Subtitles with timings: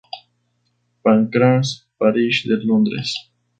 [1.03, 3.13] Pancras Parish de Londres.